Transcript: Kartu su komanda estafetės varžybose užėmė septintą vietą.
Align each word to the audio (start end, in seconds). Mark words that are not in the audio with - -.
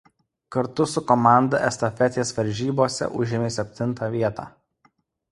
Kartu 0.53 0.85
su 0.93 1.01
komanda 1.09 1.59
estafetės 1.67 2.31
varžybose 2.37 3.09
užėmė 3.19 3.51
septintą 3.57 4.09
vietą. 4.15 4.47